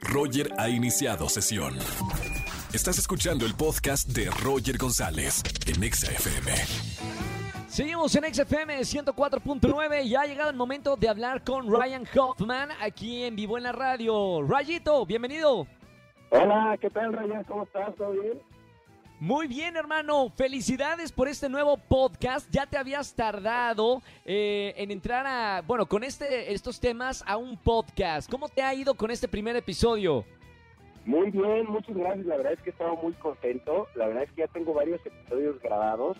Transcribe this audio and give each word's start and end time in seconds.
Roger 0.00 0.52
ha 0.58 0.68
iniciado 0.68 1.28
sesión. 1.28 1.76
Estás 2.72 2.98
escuchando 2.98 3.46
el 3.46 3.54
podcast 3.54 4.08
de 4.08 4.30
Roger 4.30 4.78
González 4.78 5.42
en 5.66 5.82
Exa 5.82 6.10
FM. 6.12 6.52
Seguimos 7.68 8.14
en 8.16 8.34
XFM 8.34 8.80
104.9 8.80 10.04
y 10.04 10.16
ha 10.16 10.24
llegado 10.24 10.50
el 10.50 10.56
momento 10.56 10.96
de 10.96 11.08
hablar 11.08 11.44
con 11.44 11.70
Ryan 11.70 12.04
Hoffman 12.16 12.70
aquí 12.80 13.24
en 13.24 13.36
vivo 13.36 13.56
en 13.58 13.64
la 13.64 13.72
radio. 13.72 14.42
Rayito, 14.42 15.06
bienvenido. 15.06 15.66
Hola, 16.30 16.76
¿qué 16.80 16.90
tal 16.90 17.12
Ryan? 17.12 17.44
¿Cómo 17.44 17.64
estás? 17.64 17.94
¿Todo 17.96 18.12
bien? 18.12 18.40
Muy 19.20 19.48
bien, 19.48 19.76
hermano. 19.76 20.30
Felicidades 20.30 21.12
por 21.12 21.28
este 21.28 21.50
nuevo 21.50 21.76
podcast. 21.76 22.50
Ya 22.50 22.64
te 22.64 22.78
habías 22.78 23.14
tardado 23.14 24.00
eh, 24.24 24.72
en 24.78 24.90
entrar 24.90 25.26
a, 25.26 25.60
bueno, 25.60 25.84
con 25.84 26.04
este, 26.04 26.54
estos 26.54 26.80
temas 26.80 27.22
a 27.26 27.36
un 27.36 27.58
podcast. 27.58 28.30
¿Cómo 28.30 28.48
te 28.48 28.62
ha 28.62 28.72
ido 28.72 28.94
con 28.94 29.10
este 29.10 29.28
primer 29.28 29.54
episodio? 29.56 30.24
Muy 31.04 31.30
bien, 31.30 31.66
muchas 31.66 31.94
gracias. 31.94 32.24
La 32.24 32.38
verdad 32.38 32.54
es 32.54 32.62
que 32.62 32.70
he 32.70 32.72
estado 32.72 32.96
muy 32.96 33.12
contento. 33.12 33.88
La 33.94 34.06
verdad 34.06 34.22
es 34.22 34.32
que 34.32 34.40
ya 34.40 34.46
tengo 34.46 34.72
varios 34.72 35.04
episodios 35.04 35.60
grabados 35.60 36.16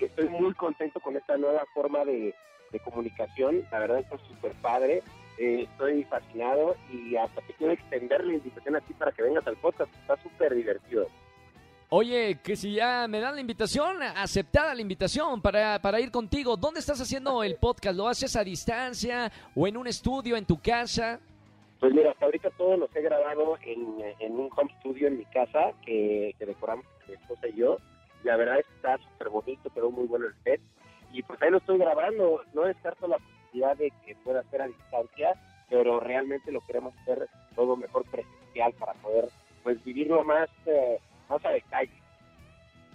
y 0.00 0.06
estoy 0.06 0.28
muy 0.28 0.52
contento 0.54 0.98
con 0.98 1.16
esta 1.16 1.36
nueva 1.36 1.64
forma 1.72 2.04
de, 2.04 2.34
comunicación. 2.82 3.64
La 3.70 3.78
verdad 3.78 4.00
es 4.00 4.06
que 4.08 4.16
es 4.16 4.22
súper 4.22 4.52
padre. 4.60 5.04
Eh, 5.38 5.68
estoy 5.70 6.02
fascinado 6.02 6.74
y 6.92 7.14
hasta 7.14 7.42
te 7.42 7.52
quiero 7.52 7.74
extender 7.74 8.24
la 8.24 8.32
invitación 8.32 8.74
a 8.74 8.80
ti 8.80 8.92
para 8.94 9.12
que 9.12 9.22
vengas 9.22 9.46
al 9.46 9.56
podcast. 9.56 9.94
Está 9.94 10.20
súper 10.20 10.52
divertido. 10.52 11.06
Oye, 11.92 12.38
que 12.40 12.54
si 12.54 12.74
ya 12.74 13.08
me 13.08 13.18
dan 13.18 13.34
la 13.34 13.40
invitación, 13.40 14.00
aceptada 14.00 14.76
la 14.76 14.80
invitación 14.80 15.42
para, 15.42 15.82
para 15.82 15.98
ir 15.98 16.12
contigo. 16.12 16.56
¿Dónde 16.56 16.78
estás 16.78 17.00
haciendo 17.00 17.42
el 17.42 17.56
podcast? 17.56 17.96
¿Lo 17.96 18.06
haces 18.06 18.36
a 18.36 18.44
distancia 18.44 19.32
o 19.56 19.66
en 19.66 19.76
un 19.76 19.88
estudio, 19.88 20.36
en 20.36 20.46
tu 20.46 20.62
casa? 20.62 21.18
Pues 21.80 21.92
mira, 21.92 22.12
hasta 22.12 22.26
ahorita 22.26 22.50
todo 22.50 22.76
lo 22.76 22.88
he 22.94 23.02
grabado 23.02 23.58
en, 23.62 24.30
un 24.30 24.48
home 24.56 24.70
studio 24.78 25.08
en 25.08 25.18
mi 25.18 25.24
casa 25.24 25.72
que, 25.84 26.32
decoramos 26.38 26.84
mi 27.08 27.14
esposa 27.14 27.48
y 27.48 27.56
yo. 27.56 27.78
La 28.22 28.36
verdad 28.36 28.60
es 28.60 28.66
que 28.66 28.74
está 28.76 28.96
súper 28.98 29.30
bonito, 29.30 29.70
quedó 29.70 29.90
muy 29.90 30.06
bueno 30.06 30.26
el 30.26 30.34
set. 30.44 30.60
Y 31.12 31.24
pues 31.24 31.42
ahí 31.42 31.50
lo 31.50 31.58
estoy 31.58 31.78
grabando. 31.78 32.44
No 32.54 32.66
descarto 32.66 33.08
la 33.08 33.18
posibilidad 33.18 33.76
de 33.76 33.92
que 34.06 34.14
pueda 34.22 34.44
ser 34.44 34.62
a 34.62 34.68
distancia, 34.68 35.32
pero 35.68 35.98
realmente 35.98 36.52
lo 36.52 36.60
queremos 36.60 36.94
hacer 36.98 37.26
todo 37.56 37.74
mejor 37.76 38.04
presencial 38.04 38.74
para 38.74 38.92
poder 38.92 39.28
pues 39.64 39.82
vivirlo 39.82 40.22
más... 40.22 40.48
Eh, 40.66 41.00
más 41.40 41.44
a 41.46 41.50
detalle. 41.50 42.00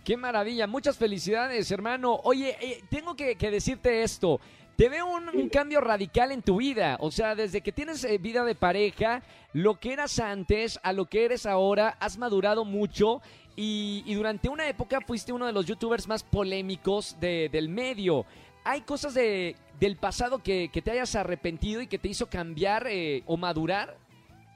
Qué 0.06 0.18
maravilla, 0.18 0.68
muchas 0.68 0.98
felicidades, 0.98 1.72
hermano. 1.72 2.20
Oye, 2.24 2.56
eh, 2.62 2.84
tengo 2.92 3.16
que, 3.16 3.36
decirte 3.36 4.04
esto. 4.04 4.40
Te 4.76 4.88
veo 4.88 5.08
un, 5.08 5.50
cambio 5.50 5.82
radical 5.82 6.32
en 6.32 6.44
tu 6.44 6.58
vida. 6.58 6.98
O 7.00 7.10
sea, 7.10 7.34
desde 7.34 7.62
que 7.62 7.72
tienes 7.72 8.04
eh, 8.04 8.20
vida 8.20 8.44
de 8.44 8.54
pareja, 8.54 9.24
lo 9.52 9.80
que 9.80 9.94
eras 9.94 10.20
antes 10.20 10.80
a 10.84 10.94
lo 10.94 11.06
que 11.06 11.26
eres 11.26 11.48
ahora, 11.48 11.98
has 12.00 12.20
madurado 12.20 12.66
mucho. 12.66 13.22
Y, 13.56 14.14
durante 14.14 14.48
una 14.48 14.68
época 14.68 15.02
fuiste 15.02 15.34
uno 15.34 15.48
de 15.48 15.54
los 15.54 15.66
youtubers 15.66 16.08
más 16.08 16.24
polémicos 16.24 17.20
del 17.20 17.70
medio. 17.70 18.26
¿Hay 18.64 18.82
cosas 18.82 19.16
de, 19.16 19.56
del 19.80 19.96
pasado 19.96 20.38
que, 20.44 20.70
te 20.70 20.92
hayas 20.92 21.16
arrepentido 21.16 21.82
y 21.82 21.88
que 21.88 21.98
te 21.98 22.10
hizo 22.10 22.30
cambiar 22.30 22.86
eh, 22.88 23.24
o 23.26 23.38
madurar? 23.38 23.98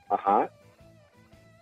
Ajá. 0.10 0.48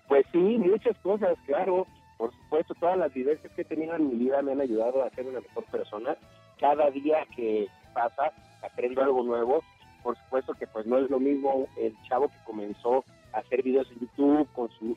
Pues 0.10 0.26
sí, 0.34 0.40
muchas 0.40 0.98
cosas, 1.00 1.38
claro. 1.46 1.88
Por 2.18 2.32
supuesto, 2.34 2.74
todas 2.76 2.98
las 2.98 3.14
vivencias 3.14 3.52
que 3.54 3.62
he 3.62 3.66
tenido 3.66 3.96
en 3.96 4.10
mi 4.10 4.16
vida 4.16 4.42
me 4.42 4.52
han 4.52 4.62
ayudado 4.62 5.04
a 5.04 5.10
ser 5.12 5.28
una 5.28 5.40
mejor 5.40 5.66
persona. 5.66 6.18
Cada 6.60 6.90
día 6.90 7.26
que 7.36 7.68
pasa 7.94 8.34
aprendo 8.64 9.02
algo 9.02 9.24
nuevo. 9.24 9.64
Por 10.04 10.18
supuesto 10.18 10.54
que 10.54 10.68
pues 10.68 10.86
no 10.86 11.00
es 11.00 11.10
lo 11.10 11.20
mismo 11.20 11.68
el 11.78 11.94
chavo 12.08 12.30
que 12.30 12.38
comenzó 12.46 13.04
a 13.34 13.40
hacer 13.40 13.64
videos 13.64 13.90
en 13.92 14.00
YouTube 14.00 14.48
con 14.54 14.70
su, 14.72 14.96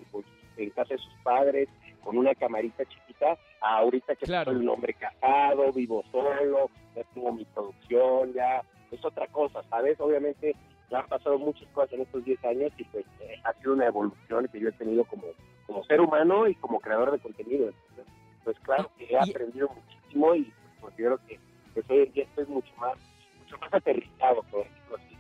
en 0.57 0.71
casa 0.71 0.95
de 0.95 0.99
sus 0.99 1.15
padres, 1.25 1.69
con 2.05 2.17
una 2.17 2.35
camarita 2.35 2.85
chiquita, 2.85 3.37
a 3.61 3.79
ahorita 3.79 4.15
que 4.17 4.27
soy 4.27 4.57
un 4.57 4.69
hombre 4.69 4.95
casado, 4.95 5.73
vivo 5.73 6.05
solo, 6.13 6.71
ya 6.95 7.03
tengo 7.15 7.33
mi 7.33 7.45
producción, 7.47 8.33
ya 8.35 8.63
es 8.91 9.05
otra 9.05 9.27
cosa, 9.29 9.63
¿sabes? 9.69 9.99
Obviamente 10.01 10.55
ya 10.91 11.01
han 11.01 11.09
pasado 11.09 11.39
muchas 11.39 11.69
cosas 11.69 11.93
en 11.95 12.03
estos 12.03 12.25
10 12.25 12.45
años 12.45 12.73
y 12.77 12.85
pues 12.85 13.05
eh, 13.21 13.35
ha 13.45 13.53
sido 13.55 13.75
una 13.75 13.87
evolución 13.87 14.49
que 14.49 14.61
yo 14.61 14.69
he 14.69 14.73
tenido 14.73 15.05
como, 15.05 15.25
como 15.71 15.85
ser 15.85 16.01
humano 16.01 16.49
y 16.49 16.57
como 16.57 16.81
creador 16.81 17.13
de 17.13 17.21
contenido. 17.21 17.71
pues 18.43 18.59
claro 18.61 18.91
que 18.99 19.05
he 19.05 19.17
aprendido 19.17 19.69
muchísimo 19.69 20.35
y 20.35 20.53
considero 20.81 21.19
que, 21.29 21.39
que 21.75 21.93
hoy 21.93 22.07
en 22.07 22.13
día 22.13 22.25
estoy 22.25 22.47
mucho 22.47 22.73
más, 22.77 22.99
mucho 23.45 23.57
más 23.59 23.73
aterrizado, 23.73 24.43
por 24.51 24.65
decirlo 24.65 24.97
así. 24.97 25.17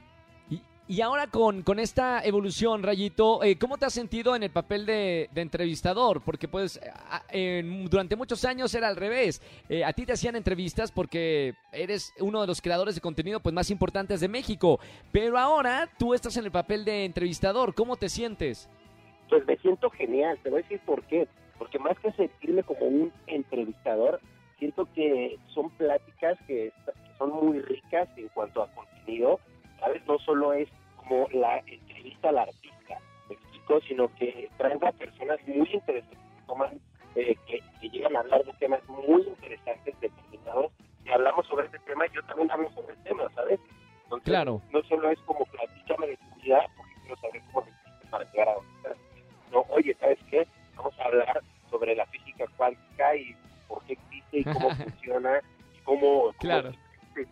Y 0.88 1.02
ahora 1.02 1.28
con, 1.28 1.62
con 1.62 1.78
esta 1.78 2.20
evolución, 2.24 2.82
Rayito, 2.82 3.44
eh, 3.44 3.56
¿cómo 3.56 3.78
te 3.78 3.86
has 3.86 3.92
sentido 3.92 4.34
en 4.34 4.42
el 4.42 4.50
papel 4.50 4.86
de, 4.86 5.30
entrevistador? 5.36 6.20
Porque 6.20 6.48
pues 6.48 6.80
durante 7.88 8.16
muchos 8.16 8.44
años 8.44 8.74
era 8.74 8.88
al 8.88 8.96
revés. 8.96 9.40
Eh, 9.68 9.84
a 9.84 9.92
ti 9.92 10.04
te 10.04 10.14
hacían 10.14 10.34
entrevistas 10.34 10.90
porque 10.90 11.54
eres 11.70 12.12
uno 12.18 12.40
de 12.40 12.48
los 12.48 12.60
creadores 12.60 12.96
de 12.96 13.00
contenido 13.00 13.38
pues 13.38 13.54
más 13.54 13.70
importantes 13.70 14.18
de 14.18 14.26
México. 14.26 14.80
Pero 15.12 15.38
ahora 15.38 15.88
tú 15.96 16.12
estás 16.12 16.36
en 16.38 16.46
el 16.46 16.50
papel 16.50 16.84
de 16.84 17.04
entrevistador. 17.04 17.72
¿Cómo 17.72 17.94
te 17.94 18.08
sientes? 18.08 18.68
Pues 19.30 19.46
me 19.46 19.56
siento 19.56 19.88
genial. 19.90 20.38
Te 20.42 20.50
voy 20.50 20.60
a 20.60 20.62
decir 20.62 20.80
por 20.84 21.02
qué. 21.04 21.26
Porque 21.58 21.78
más 21.78 21.98
que 22.00 22.12
sentirme 22.12 22.62
como 22.62 22.86
un 22.86 23.12
entrevistador, 23.26 24.20
siento 24.58 24.86
que 24.94 25.38
son 25.54 25.70
pláticas 25.70 26.38
que 26.46 26.72
son 27.18 27.30
muy 27.30 27.60
ricas 27.60 28.08
en 28.16 28.28
cuanto 28.28 28.62
a 28.62 28.72
contenido. 28.72 29.40
¿Sabes? 29.78 30.04
No 30.06 30.18
solo 30.18 30.52
es 30.52 30.68
la 31.32 31.58
entrevista 31.66 32.28
al 32.28 32.38
artista, 32.38 32.98
me 33.28 33.34
explico, 33.34 33.80
sino 33.88 34.14
que 34.14 34.48
traen 34.56 34.84
a 34.84 34.92
personas 34.92 35.38
muy 35.46 35.68
interesantes 35.72 36.18
que 36.18 36.46
toman, 36.46 36.80
eh, 37.16 37.36
que, 37.46 37.88
llegan 37.88 38.16
a 38.16 38.20
hablar 38.20 38.44
de 38.44 38.52
temas 38.54 38.80
muy 38.88 39.22
interesantes, 39.22 39.98
determinados, 40.00 40.72
y 41.04 41.10
hablamos 41.10 41.46
sobre 41.46 41.66
este 41.66 41.78
tema 41.80 42.06
y 42.06 42.14
yo 42.14 42.22
también 42.24 42.50
hablo 42.50 42.70
sobre 42.72 42.94
el 42.94 43.02
tema, 43.02 43.28
¿sabes? 43.34 43.58
Entonces, 44.04 44.24
claro. 44.24 44.62
no 44.72 44.82
solo 44.84 45.10
es 45.10 45.18
como 45.20 45.44
hablar 51.12 51.42
sobre 51.70 51.94
la 51.94 52.06
física 52.06 52.46
cuántica 52.56 53.16
y 53.16 53.36
por 53.68 53.82
qué 53.84 53.94
existe 53.94 54.38
y 54.38 54.44
cómo 54.44 54.70
funciona 54.76 55.40
y 55.74 55.78
cómo, 55.82 56.32
claro. 56.38 56.72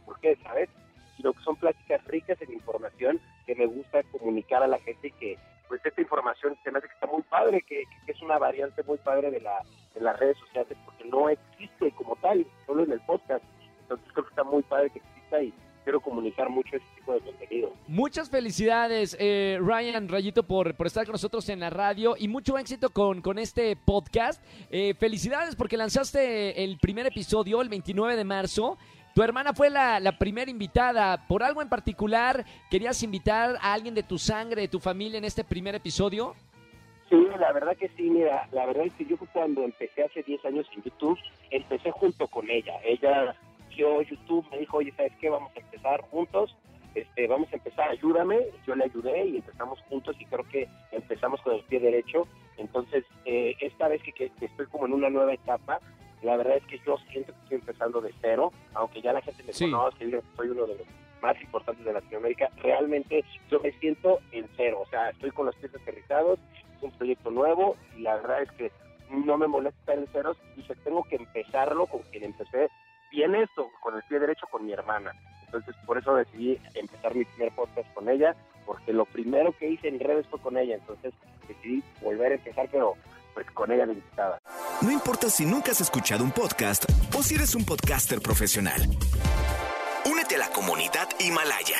por 0.05 0.19
qué, 0.21 0.37
¿sabes? 0.43 0.69
Sino 1.17 1.33
que 1.33 1.43
son 1.43 1.57
pláticas 1.57 2.05
ricas 2.07 2.41
en 2.43 2.53
información 2.53 3.21
que 3.47 3.55
me 3.55 3.67
gusta 3.67 4.03
comunicar 4.05 4.63
a 4.63 4.69
la 4.69 4.79
gente 4.79 5.11
que 5.13 5.37
pues 5.69 5.85
esta 5.85 6.01
información 6.01 6.57
se 6.65 6.71
me 6.71 6.79
hace 6.79 6.89
que 6.89 6.95
está 6.95 7.07
muy 7.07 7.23
padre, 7.23 7.63
que, 7.63 7.85
es 8.07 8.23
una 8.23 8.39
variante 8.39 8.83
muy 8.85 8.97
padre 8.99 9.31
de, 9.31 9.41
la, 9.41 9.63
de 9.95 10.01
las 10.01 10.19
redes 10.19 10.39
sociales, 10.39 10.77
porque 10.85 11.05
no 11.05 11.29
existe 11.29 11.93
como 11.93 12.17
tal, 12.17 12.47
solo 12.67 12.85
en 12.85 12.93
el 12.93 13.01
podcast. 13.01 13.45
Entonces 13.83 14.09
creo 14.13 14.25
que 14.25 14.31
está 14.31 14.45
muy 14.45 14.63
padre 14.63 14.91
que 14.91 14.99
exista 15.01 15.43
y 15.43 15.53
quiero 15.89 16.01
comunicar 16.01 16.51
mucho 16.51 16.77
ese 16.77 16.85
tipo 16.97 17.15
de 17.15 17.21
contenido. 17.21 17.73
Muchas 17.87 18.29
felicidades, 18.29 19.17
eh, 19.19 19.59
Ryan 19.59 20.07
Rayito, 20.07 20.43
por, 20.43 20.75
por 20.75 20.87
estar 20.87 21.07
con 21.07 21.13
nosotros 21.13 21.49
en 21.49 21.61
la 21.61 21.71
radio 21.71 22.15
y 22.19 22.29
mucho 22.29 22.59
éxito 22.59 22.91
con, 22.91 23.23
con 23.23 23.39
este 23.39 23.75
podcast. 23.75 24.45
Eh, 24.71 24.93
felicidades 25.01 25.57
porque 25.57 25.79
lanzaste 25.79 26.63
el 26.63 26.77
primer 26.77 27.07
episodio 27.07 27.63
el 27.63 27.71
29 27.71 28.17
de 28.17 28.25
marzo 28.25 28.77
tu 29.15 29.23
hermana 29.23 29.55
fue 29.55 29.71
la, 29.71 30.15
primera 30.19 30.51
invitada. 30.51 31.27
¿Por 31.27 31.43
algo 31.43 31.63
en 31.63 31.71
particular 31.71 32.45
querías 32.71 33.03
invitar 33.03 33.57
a 33.63 33.73
alguien 33.73 33.95
de 33.95 34.03
tu 34.03 34.19
sangre, 34.19 34.61
de 34.61 34.69
tu 34.69 34.81
familia 34.81 35.17
en 35.17 35.25
este 35.25 35.43
primer 35.43 35.75
episodio? 35.75 36.35
Sí, 37.09 37.17
la 37.41 37.51
verdad 37.53 37.75
que 37.79 37.89
sí, 37.97 38.03
mira, 38.03 38.47
la 38.53 38.67
verdad 38.67 38.85
es 38.85 38.93
que 38.93 39.07
yo 39.07 39.17
cuando 39.33 39.65
empecé 39.65 40.05
hace 40.05 40.23
10 40.23 40.45
años 40.45 40.67
en 40.77 40.83
YouTube, 40.83 41.19
empecé 41.51 41.91
junto 41.91 42.29
con 42.29 42.49
ella. 42.51 42.75
Ella 42.85 43.35
vio 43.79 44.03
YouTube, 44.03 44.45
me 44.51 44.59
dijo, 44.59 44.79
oye, 44.79 44.93
¿sabes 44.97 45.13
qué? 45.21 45.31
Vamos 45.31 45.53
a 45.57 45.61
empezar 45.61 46.01
juntos, 46.11 46.55
este, 46.95 47.29
vamos 47.29 47.49
a 47.53 47.57
empezar, 47.57 47.91
ayúdame. 47.91 48.39
Yo 48.67 48.75
le 48.75 48.85
ayudé 48.85 49.25
y 49.27 49.37
empezamos 49.37 49.81
juntos 49.89 50.17
y 50.19 50.25
creo 50.27 50.45
que 50.49 50.69
empezamos 50.91 51.41
con 51.43 51.55
el 51.55 51.63
pie 51.65 51.79
derecho. 51.79 52.27
Entonces, 52.57 53.05
eh, 53.25 53.55
esta 53.61 53.89
vez 53.89 54.03
que 54.03 54.33
estoy 54.41 54.67
como 54.67 54.87
en 54.87 54.95
una 54.95 55.09
nueva 55.09 55.33
etapa, 55.33 55.81
la 56.23 56.37
verdad 56.37 56.57
es 56.57 56.65
que 56.65 56.81
yo 56.85 56.97
siento 57.11 57.33
que 57.33 57.39
estoy 57.43 57.59
empezando 57.59 58.01
de 58.01 58.13
cero, 58.21 58.53
aunque 58.75 59.01
ya 59.01 59.13
la 59.13 59.23
gente 59.23 59.45
me 59.45 59.53
conoce, 59.53 59.99
que 59.99 60.23
soy 60.37 60.49
uno 60.49 60.67
de 60.67 60.75
los 60.75 60.87
más 61.23 61.41
importantes 61.41 61.85
de 61.85 61.93
Latinoamérica, 61.93 62.49
realmente 62.57 63.25
yo 63.51 63.61
me 63.61 63.73
siento 63.79 64.19
en 64.33 64.49
cero, 64.57 64.83
o 64.85 64.89
sea, 64.89 65.11
estoy 65.11 65.31
con 65.31 65.47
los 65.47 65.57
pies 65.57 65.75
aterrizados, 65.75 66.39
es 66.77 66.83
un 66.83 66.93
proyecto 66.93 67.31
nuevo 67.31 67.77
y 67.97 68.03
la 68.03 68.17
verdad 68.17 68.43
es 68.43 68.53
que 68.53 68.73
no 69.11 69.37
me 69.37 69.47
molesta 69.47 69.79
estar 69.81 69.99
en 69.99 70.07
ceros, 70.09 70.37
dije, 70.57 70.75
tengo 70.85 71.05
que 71.05 71.17
empezarlo 71.17 71.87
con 71.87 72.03
quien 72.11 72.25
empecé 72.25 72.69
bien 73.11 73.35
esto, 73.35 73.71
con 73.81 73.97
el 73.97 74.03
pie 74.05 74.19
derecho 74.19 74.47
con 74.51 74.65
mi 74.65 74.73
hermana. 74.73 75.13
Entonces, 75.47 75.75
por 75.87 75.99
eso 75.99 76.15
decidí 76.15 76.59
empezar 76.75 77.15
mi 77.15 77.25
primer 77.25 77.53
podcast 77.55 77.93
con 77.95 78.09
ella, 78.09 78.37
porque 78.67 78.93
lo 78.93 79.07
primero 79.07 79.53
que 79.59 79.69
hice 79.69 79.89
en 79.89 79.99
redes 79.99 80.27
fue 80.29 80.39
con 80.41 80.59
ella, 80.59 80.75
entonces 80.75 81.15
decidí 81.47 81.83
volver 82.03 82.33
a 82.33 82.35
empezar, 82.35 82.69
pero 82.71 82.95
pues 83.35 83.51
con 83.53 83.73
ella 83.73 83.85
invitada. 83.85 84.39
No 84.83 84.91
importa 84.91 85.31
si 85.31 85.47
nunca 85.47 85.73
has 85.73 85.81
escuchado 85.81 86.25
un 86.25 86.33
podcast 86.33 86.85
o 87.17 87.23
si 87.23 87.37
eres 87.37 87.55
un 87.55 87.65
podcaster 87.65 88.21
profesional. 88.21 88.81
Únete 90.05 90.37
a 90.37 90.39
la 90.39 90.49
comunidad 90.51 91.09
Himalaya. 91.19 91.79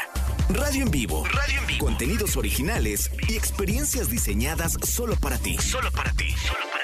Radio 0.51 0.85
en 0.85 0.91
vivo. 0.91 1.25
Radio 1.27 1.61
en 1.61 1.67
vivo. 1.67 1.85
Contenidos 1.85 2.37
originales 2.37 3.11
y 3.29 3.37
experiencias 3.37 4.09
diseñadas 4.09 4.79
solo 4.83 5.15
para 5.17 5.37
ti. 5.37 5.59
Solo 5.59 5.91
para 5.93 6.11
ti. 6.13 6.35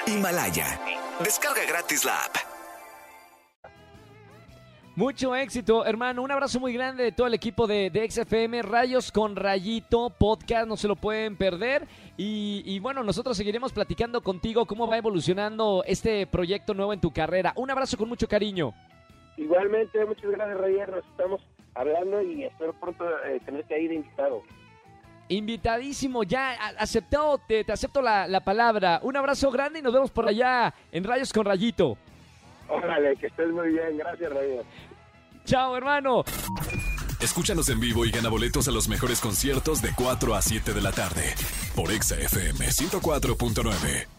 Himalaya. 0.05 0.79
Descarga 1.23 1.65
gratis 1.65 2.05
la 2.05 2.15
app. 2.25 2.44
Mucho 4.97 5.35
éxito, 5.35 5.85
hermano. 5.85 6.23
Un 6.23 6.31
abrazo 6.31 6.57
muy 6.57 6.71
grande 6.71 7.03
de 7.03 7.11
todo 7.11 7.27
el 7.27 7.33
equipo 7.33 7.67
de, 7.67 7.89
de 7.89 8.09
XFM, 8.09 8.61
Rayos 8.61 9.11
con 9.11 9.35
Rayito, 9.35 10.09
podcast, 10.09 10.69
no 10.69 10.77
se 10.77 10.87
lo 10.87 10.95
pueden 10.95 11.35
perder. 11.35 11.85
Y, 12.15 12.63
y, 12.65 12.79
bueno, 12.79 13.03
nosotros 13.03 13.35
seguiremos 13.35 13.73
platicando 13.73 14.21
contigo 14.21 14.65
cómo 14.65 14.87
va 14.87 14.97
evolucionando 14.97 15.83
este 15.85 16.25
proyecto 16.27 16.73
nuevo 16.73 16.93
en 16.93 17.01
tu 17.01 17.11
carrera. 17.11 17.51
Un 17.57 17.69
abrazo 17.69 17.97
con 17.97 18.07
mucho 18.07 18.25
cariño. 18.29 18.73
Igualmente, 19.35 20.05
muchas 20.05 20.31
gracias, 20.31 20.57
Roger. 20.57 20.89
Nos 20.89 21.05
estamos 21.05 21.41
hablando 21.73 22.21
y 22.21 22.45
espero 22.45 22.71
pronto 22.79 23.03
eh, 23.25 23.41
tenerte 23.45 23.75
ahí 23.75 23.89
de 23.89 23.95
invitado. 23.95 24.43
Invitadísimo, 25.27 26.23
ya 26.23 26.53
aceptado, 26.77 27.37
te, 27.39 27.65
te 27.65 27.73
acepto 27.73 28.01
la, 28.01 28.29
la 28.29 28.39
palabra. 28.45 29.01
Un 29.03 29.17
abrazo 29.17 29.51
grande 29.51 29.79
y 29.79 29.81
nos 29.81 29.91
vemos 29.91 30.09
por 30.09 30.25
allá 30.25 30.73
en 30.89 31.03
Rayos 31.03 31.33
con 31.33 31.43
Rayito. 31.43 31.97
Órale, 32.67 33.15
que 33.17 33.27
estés 33.27 33.49
muy 33.49 33.69
bien. 33.69 33.97
Gracias, 33.97 34.29
Roger. 34.29 34.65
Chao, 35.45 35.77
hermano. 35.77 36.23
Escúchanos 37.21 37.69
en 37.69 37.79
vivo 37.79 38.05
y 38.05 38.11
gana 38.11 38.29
boletos 38.29 38.67
a 38.67 38.71
los 38.71 38.87
mejores 38.87 39.19
conciertos 39.21 39.81
de 39.81 39.91
4 39.95 40.35
a 40.35 40.41
7 40.41 40.73
de 40.73 40.81
la 40.81 40.91
tarde 40.91 41.33
por 41.75 41.91
Exa 41.91 42.15
FM 42.15 42.67
104.9. 42.67 44.14